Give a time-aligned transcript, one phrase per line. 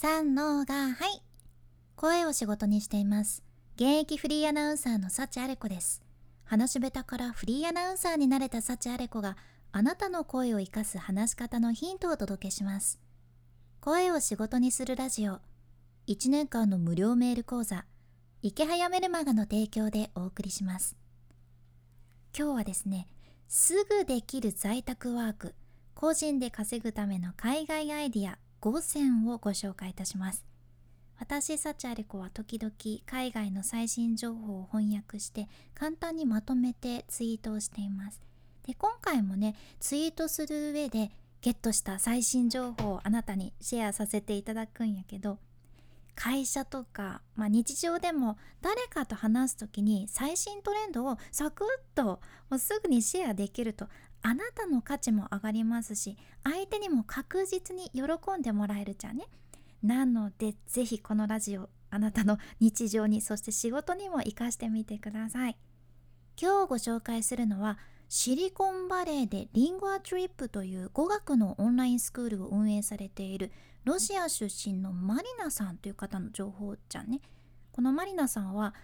[0.00, 1.22] 三のがはい。
[1.96, 3.42] 声を仕事にしています。
[3.74, 6.04] 現役フリーアナウンサーの幸あれ子です。
[6.44, 9.36] 話し下手からフリーアナウンサーになれた幸あれ子が
[9.72, 13.00] あなたの声を生かす話し方のヒントをお届けします。
[13.80, 15.40] 声を仕事にするラジオ。
[16.06, 17.84] 1年間の無料メール講座。
[18.40, 20.96] 池早メルマガの提供でお送りします。
[22.38, 23.08] 今日はですね
[23.48, 25.56] すぐできる在宅ワーク。
[25.96, 28.38] 個人で稼ぐための海外アイディア。
[28.60, 30.44] 5選をご紹介いたします。
[31.18, 32.72] 私サチアレコは時々
[33.04, 38.20] 海外の最新情報を翻訳して簡単にまとめてツイートをしています。
[38.66, 45.38] で今回もねツイートする上でゲットした最新情報をあなたにシェアさせていただくんやけど
[46.14, 52.04] 会社とか、まあ、日常でも誰かと話す時に最新トレンドをサクッと
[52.50, 53.86] もうすぐにシェアできると。
[54.22, 58.02] あなたの価値も上がりますし相手にも確実に喜
[58.38, 59.26] んでもらえるじゃんね。
[59.82, 65.56] なのでぜひこのラジオあなたの日常にそして仕事にも活かしてみてください
[66.40, 73.52] 今日ご紹介するのはシリコンバレーでリンゴアトリップという語学のオンラインスクールを運営されている
[73.84, 77.20] ロシア出身のマリナさんという方の情報じゃんね
[77.70, 78.74] このマリナさんは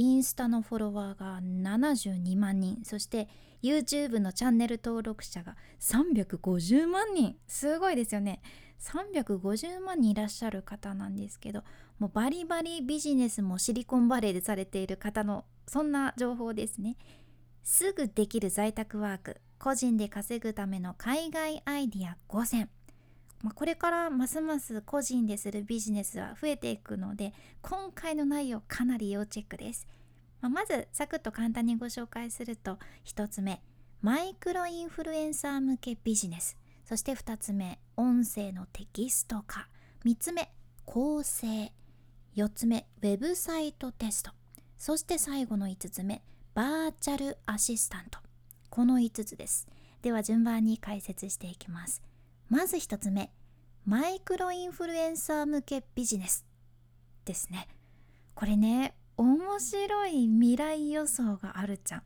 [0.00, 3.28] インスタのフォロワーが72万人そして
[3.62, 7.36] YouTube のチャンネル登録者が350万人。
[7.46, 8.40] すごいですよね。
[8.80, 11.64] 350万人いらっしゃる方なんですけど
[11.98, 16.96] もうバリバリビジネスもシリコンバレーでされている方のそんな情報ですね。
[17.62, 22.70] すぐできる在宅ワーク個人で稼ぐための海外アイディア5選
[23.42, 29.86] まあ、これからますます個人でするビジネスは増えていくので今回の内容かなり要チェックです、
[30.40, 33.62] まあ、まずサクッと簡単にご紹介すると1つ目
[34.02, 36.56] マイクロインフルエンサー向けビジネス。
[36.86, 39.68] そして2つ目音声のテキスト化。
[40.06, 40.50] 3つ目
[40.86, 41.70] 構成。
[42.34, 44.30] 4つ目ウェブサイトテスト。
[44.78, 46.22] そして最後の5つ目
[46.54, 48.20] バーチャルアシスタント。
[48.70, 49.68] この5つです。
[50.00, 52.00] では順番に解説していきます。
[52.50, 53.30] まず1つ目
[53.86, 56.44] マイクロインフルエンサー向けビジネス
[57.24, 57.68] ですね。
[58.34, 62.02] これね面白い未来予想があるじゃん。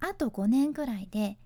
[0.00, 1.38] あと5年ぐらいで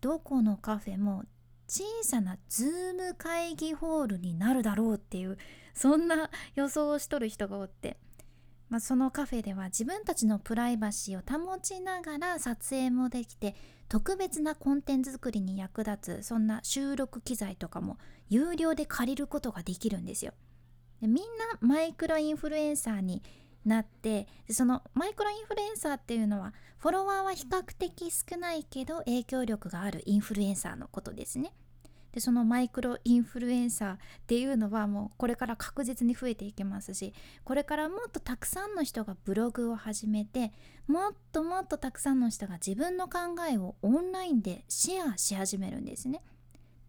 [0.00, 1.24] どこのカフェも
[1.66, 5.36] 小さなズーム会議ホールになるだろうっていう
[5.74, 7.96] そんな予想をしとる人がおって、
[8.72, 13.54] まあ、そのカフェでは自分たちのプライバシーを保ちながら撮影もできて
[13.90, 17.98] 特別なコンテンツ作りに役立つそんな収録機材とかも
[18.30, 20.32] 有料で借りることができるんですよ。
[21.02, 23.22] でみんなマイクロインフルエンサーに
[23.66, 31.52] なってそのマイクロインフルエンサーっていうのはフォロワーは比較的少ないけど影響力があるインフルエンサーのことですね。
[32.12, 37.14] でそのマイクロインフルエンサーっていうのはもうこれから確実に増えていきますし
[37.44, 40.52] これからもっとたくさんの人がブログを始めて
[40.86, 43.18] もっともっとたくさんの人が自分の考
[43.50, 46.22] えをオンラインでシェアし始めるんですね。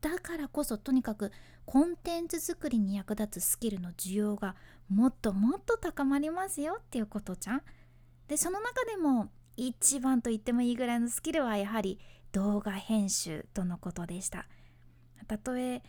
[0.02, 1.32] だからこそとにかく
[1.66, 4.56] コンテンツ作りに役立つスキルの需要が
[4.90, 7.62] もっともっと高まりますよっていうことじゃん。
[8.28, 12.00] でその中でも一番と言ってもいいぐらいのスキルはやはり
[12.34, 14.48] 動画編集とのことでした。
[15.24, 15.82] たとえ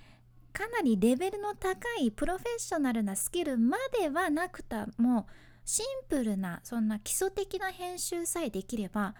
[0.52, 5.26] かなりレベルの高いプロフェッショナルなスキルまではなくても
[5.64, 9.14] シンプルなそんな基礎的な編集さえできれば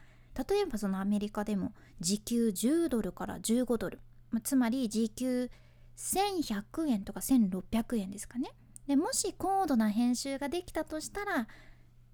[0.49, 4.01] 例えばそのアメリカでも時給10ドルから15ドル
[4.43, 5.51] つまり時給
[5.97, 8.51] 1100円とか1600円ですかね。
[8.89, 11.47] でもし高度な編集ができたとしたら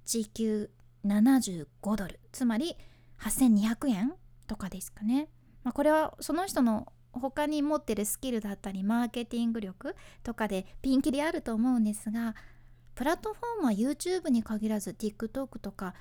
[0.05, 0.71] 時給
[1.05, 2.77] 75ドルつまり
[3.19, 4.15] 8200円
[4.47, 5.29] とかですかね、
[5.65, 12.35] まあ、これはその人の他に持ってるスキルだったりマーケティング力とかでピンキリあると思うんですが
[12.95, 15.95] プラットフォームは YouTube に限らず TikTok とか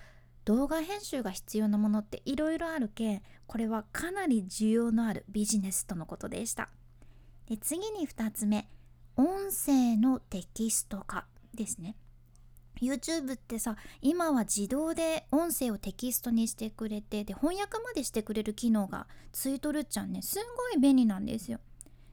[0.45, 6.69] 動画編集が必要なものっていろいろあるけんこれはかなり需要のあるビジネスとのことでした。
[7.47, 8.67] で次に2つ目
[9.15, 11.95] 音声のテキスト化ですね。
[12.81, 21.59] YouTube ってさ今は自動で音声をテキストにしてくれてで翻訳までしてくれる機能がついとるっちゃんねすんごい便利なんですよ。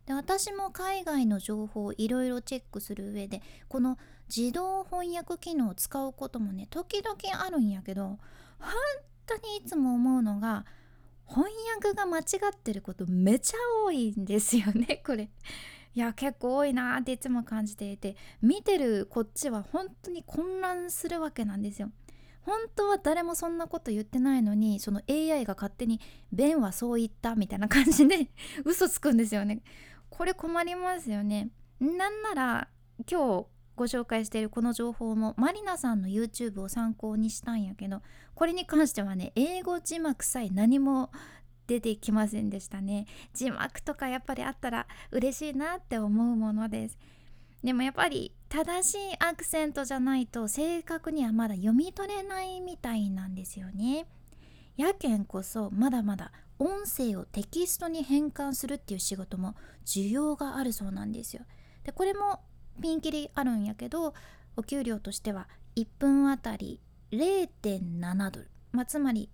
[0.06, 3.98] で私も海外の情報をいろいろチェックする上でこの
[4.34, 8.18] 自動翻訳機能を使うこともね時々あるんやけど
[8.60, 8.70] 本
[9.26, 10.64] 当にいつも思うのが
[11.28, 12.22] 翻訳が間違
[12.54, 15.28] ってることめちゃ多いんですよねこれ。
[15.96, 21.90] いや結構多いなっていつも感じていて見てるこっちは本当に混乱するわけなんですよ。
[22.42, 26.00] 本当は誰もそんなこと言ってないのにその AI が勝手に
[26.30, 28.30] 「ベンはそう言った」みたいな感じで
[28.66, 29.62] 嘘つくんですよね。
[30.10, 31.48] これ困りますよね。
[31.80, 32.68] なんなら
[33.10, 38.02] 今日ご紹介しているこの情報もマリナさんの YouTube を参考にしたんやけど
[38.34, 41.10] これに関してはね英語字幕さえ何も
[41.66, 43.06] 出てきませんでしたね。
[43.34, 46.98] 字幕とかやっぱりあったら嬉しいなって思うものです。
[47.62, 54.06] でもやっぱり正しいアクセントじゃないと正確にはまだ読み取れないみたいなんですよね。
[54.76, 61.42] やけんこそまだまだ音声をテキストに変換するっていう仕事も需要があるそうなんですよ。
[61.82, 62.40] でこれも
[62.80, 64.14] ピンキリあるんやけど
[64.56, 66.80] お給料としては1分あたり
[67.12, 69.30] 0.7ドル、まあ、つまり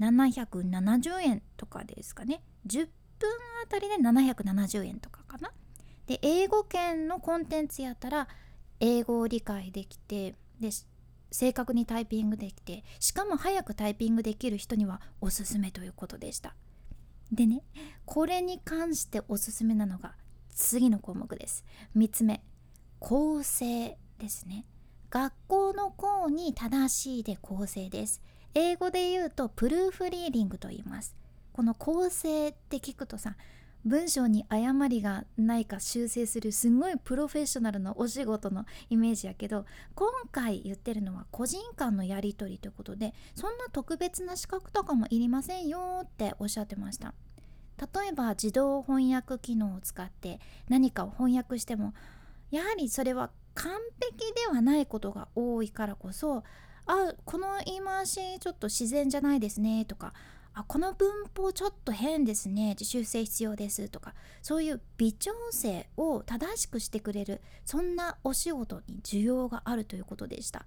[0.00, 2.42] 770円とかですかね。
[2.66, 2.88] 10
[3.18, 3.30] 分
[3.62, 5.52] あたりで770円とかかな。
[6.06, 8.28] で英語圏のコンテンツやったら
[8.80, 10.70] 英語を理解できてで
[11.30, 16.56] 正確にタイピングできてしかも早くタイピングできる人にはおすすめということでした。
[17.30, 17.62] でね
[18.06, 20.16] これに関しておすすめなのが
[20.52, 21.64] 次の項目です。
[21.96, 22.42] 3つ目
[22.98, 24.66] 構成ですね。
[25.10, 28.20] 学校の校に正しいで構成です。
[28.54, 31.14] 英語で言うとプルーフリーディングと言います。
[31.52, 33.36] この構成って聞くとさ
[33.84, 39.64] 文章に誤りがないか修正するすごいプロフェッショナルなお仕事のイメージやけど
[39.94, 47.14] 今回言ってるのは個人間のやり取りということでそんな特別な資格とかもいりませんよっておっしゃってました。
[47.78, 50.38] 例えば自動翻訳機能を使って
[50.68, 51.94] 何かを翻訳しても
[52.50, 56.44] やはりそれは完璧ではないことが多いからこそ
[56.86, 60.12] あこの言い回しちょっと自然じゃないですねとか
[60.54, 70.66] あこの文法ちょっと変ですね修正必要ですとかそういう微調整を正しくしてくれるそんなお仕事に需要があるということでした。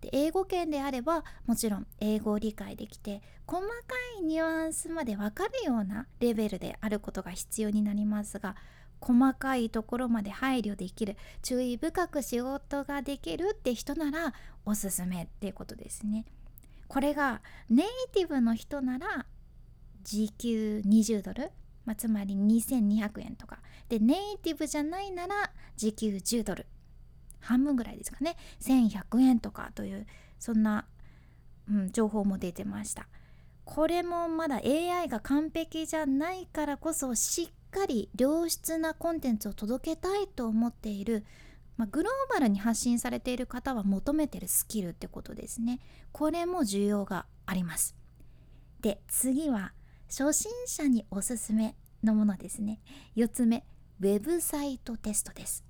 [0.00, 3.74] で英語圏であればもちろん英語を理解できて細か
[4.18, 8.56] いニュアンスまで分かるようなレベルであることが必要になりますが
[9.00, 16.26] 細かいところまで配慮できる注意深く仕事ができるって人ならおすすめっていうことですね。
[16.86, 19.26] これがネイティブの人なら
[20.02, 21.50] 時給20ドル、
[21.84, 23.60] まあ、つまり2200円とか。
[23.88, 26.66] でネイティブじゃないなら時給10ドル。
[27.40, 28.36] 半分ぐらいですかね。
[28.60, 30.06] 1100円とかという
[30.38, 30.86] そんな、
[31.70, 33.08] うん、情報も出てました。
[33.64, 41.24] これもまだ AI が完璧じゃないからこそしっっかり良質なコンテンツを届けたいと思っている、
[41.76, 45.78] まあ、グローバルに発信されている方は求めてるスキルってことですね。
[46.10, 47.94] これも需要があります。
[48.80, 49.72] で次は
[50.08, 52.80] 初心者におすすめのものですね。
[53.16, 53.64] 4つ目
[54.00, 55.64] ウェブサイトテストです。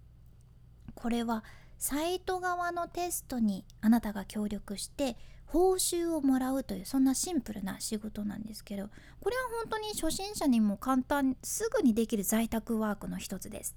[0.95, 1.45] これは
[1.79, 5.17] サイト側のテストにあなたが協力して
[5.53, 8.89] 報酬をもらうというそんなシンプルな仕事なんですけど
[9.21, 13.75] これは本当に初心者にも簡単すぐにできる在宅ワークの一つです。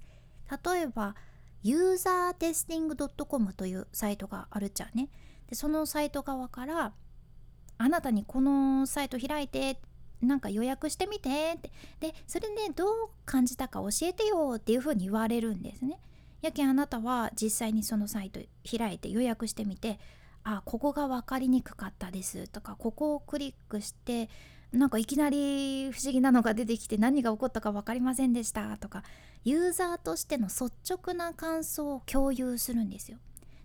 [0.50, 1.16] 例えば
[1.62, 5.08] ユーザーテスティング .com というサイトがあるっちゃね。
[5.48, 6.92] でそのサイト側から
[7.78, 9.80] あなたにこのサイト開いて
[10.20, 11.72] なんか予約してみてって。
[11.98, 12.88] でそれでどう
[13.24, 15.98] 感じたか教えてよっていうふうに言われるんですね。
[16.40, 18.38] やけんあなたは実際にそのサイト
[18.78, 19.98] 開いて予約してみて
[20.44, 24.28] あここが分かりにくかったですとかここをクリックして
[24.72, 29.02] なんかいきなり不思議なのが出てきて何が起こったか分かりませんでしたとか
[29.44, 33.18] ユーザーとしての率直な感想を共有するんですよ。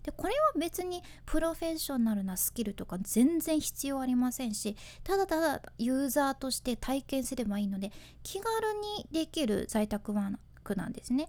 [0.04, 7.92] でこれは別にプロフェッショナルなスキルとか全然必要ありませんしただただユーザーとして体験すればいいので
[8.24, 8.50] 気軽
[8.98, 11.28] にできる在宅ワークなんですね。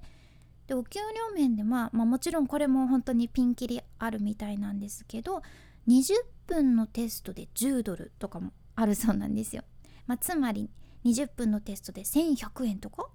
[0.70, 5.42] でお給料面では、まあ、もちろんこれも本当にピンキリあるみたいなんですけど
[5.88, 6.14] 20
[6.46, 9.64] 分のテストで10ドルとかもあるそうなんですよ。
[10.06, 10.70] まあ、つまり
[11.04, 13.08] 20分のテストで1100円とか？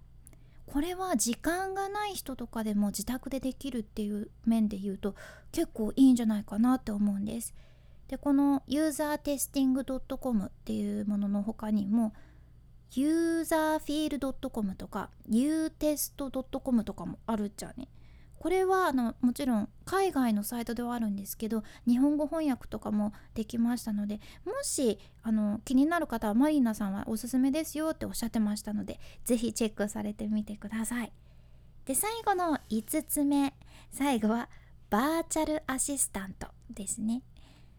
[0.65, 5.15] これは時間がない人とかでも自宅でできるっていう面で言うと
[5.53, 7.55] 結構いいんじゃないかなって思うんです。
[8.09, 12.11] でこのユーザーテスティング .com っていうものの他にも
[12.95, 17.89] ユーザーフィールドットコムとか u テストドットコムとかもあるっちゃね。
[18.39, 31.11] これはあのもちろん海外のサイトではあるんですけど日本語翻訳とかもできましたのでもしあの気になる方はマリーナさんはおすすめですよっておっしゃってましたので是非チェックされてみてください。
[31.85, 33.55] で最後の5つ目。
[33.89, 34.49] 最後は
[34.89, 37.23] バーチャルアシスタントですね。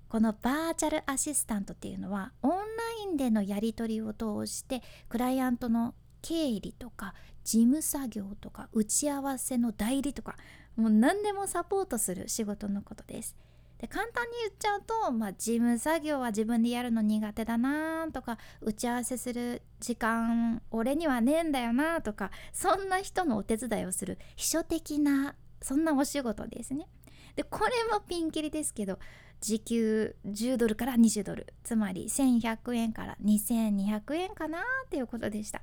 [0.08, 2.56] このバーチャルアシスタントっていうのはオンラ
[3.02, 10.36] インでのやり取りを通してクライアントの経理とか事務作業とか打ち合わせの代理とか
[10.76, 13.36] もう何でもサポートする仕事のことです。
[13.78, 26.86] で簡単に言っちゃうと、まあ、事務作業は自分でやるの苦手だなとか打ち合わせする時間俺にはねえんだよなとかそんな人のお手伝いをする秘書的なそんなお仕事ですね
[27.34, 28.98] でこれもピンキリですけど
[29.40, 31.52] 時給10ドルから20ドル。
[31.62, 35.62] つまり1100円から2200円かなっていうことでした。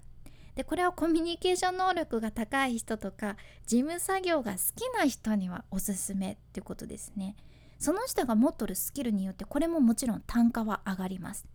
[0.56, 7.36] でこれはコミュニケーション能力が高い人とか事務作業が好きな人にはおすすめっていうことですね。
[7.80, 11.46] その人が持っとるスキルによってこれももちろん単価は上がります。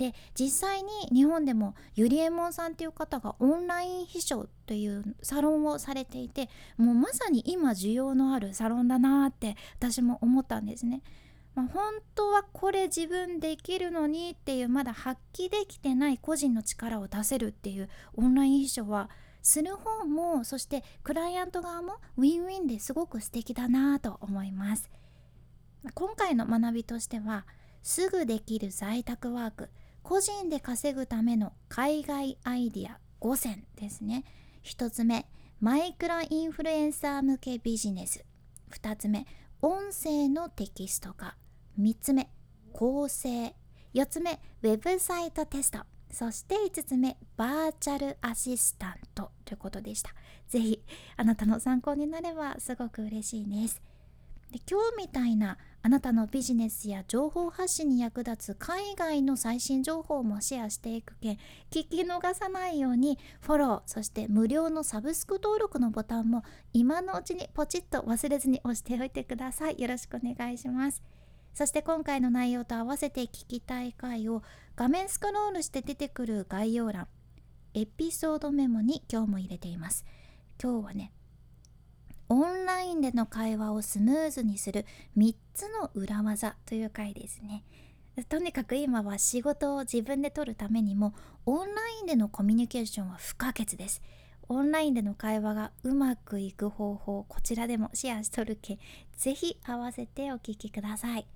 [0.00, 6.48] で実際に日本でもゆりえもんさんっていう方がオンライン秘書というサロンをされていて
[6.78, 11.02] もうまさに今需要のあるサロンだなって私も思ったんですね。
[11.60, 19.10] まあ、本当はこれ自分できるのにっていうまだ発揮できてない個人の力を出せるっていうオンライン秘書は
[19.42, 24.90] する方もそしてクライアント側もウィンウィンですごく素敵だなと思います。
[25.94, 27.46] 今回の学びとしては
[27.82, 29.70] すぐできる在宅ワーク
[30.02, 34.24] 個人で稼ぐための海外アイディア5選ですね。
[34.64, 35.26] 1つ目
[35.60, 38.24] マイクロインフルエンサー向けビジネス。
[38.72, 39.26] 2つ目
[39.60, 41.36] 音声のテキスト化。
[41.80, 42.28] 3つ目
[42.72, 43.54] 構成。
[43.94, 45.80] 4つ目ウェブサイトテスト。
[46.12, 49.30] そして5つ目バーチャルアシスタント。
[49.44, 50.10] ということでした。
[50.48, 50.82] 是非
[51.16, 53.80] あなたの参考になればすごく嬉しいです。
[54.50, 61.36] で今日みたいなあなたのビジネスや情報発信に役立つ海外の最新情報もシェアしていくけん
[61.70, 69.80] 聞き逃さないようにフォローそして無料のサブスク登録のボタンも今のうちにポチッと忘れずに押しておいてください。
[69.80, 71.19] よろしくお願いします。
[71.60, 74.42] そして今回の内容と合わせて聞きたい回を
[74.76, 77.06] 画面スクロールして出てくる概要欄
[77.74, 80.06] エピソードメモに今日も入れています。
[80.58, 81.12] 今日はね
[82.30, 84.86] オンラインでの会話をスムーズにする
[85.18, 87.62] 3つの裏技という回ですね。
[88.30, 91.12] とにかく今は仕事を自分で取るためにも
[91.44, 94.00] オンラインでのコミュニケーションは不可欠です。
[94.48, 98.78] オンラインでの会話がうまくいく方法こちらでもシェアしとるけ
[99.18, 101.26] ぜひ合わせてお聞きください。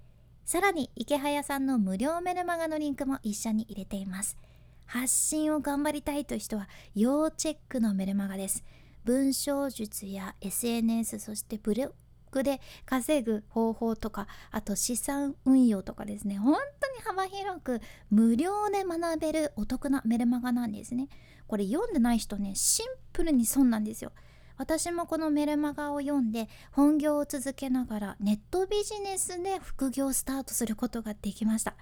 [0.44, 4.36] さらに池早さんの無料メルマガのリンクも一緒に入れています。
[4.84, 8.62] 発信を頑張りたいという人は要チェックのメルマガです。
[9.04, 11.94] 文章術や SNS そしてブロ
[12.30, 16.36] グで稼ぐ方法とかあと資産運用とかですね。
[16.36, 21.08] 本当に幅広く無料で学べるお得なメルマガなんですね。
[21.46, 24.12] これ読んでない人ねシンプルに損なんですよ。
[24.56, 31.74] 私もこのメルマガを読んで本業を続けながらネットビジネスで副業をスタートすることができました。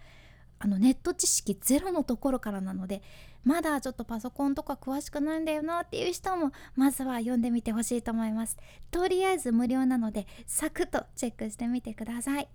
[0.59, 3.03] あのネット知識ゼロのところからなので
[3.43, 8.57] まだちょっとパソコンとか詳しくないんだよなっていう人もまずは読んでみてほしいと思います。
[8.91, 12.49] とりあえず無料なのでサクッとチェックしてみてください。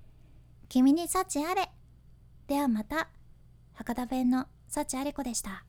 [0.70, 1.70] 君に幸あれ。
[2.48, 3.10] ではまた。
[3.74, 5.66] 博多弁の幸あれ子でした。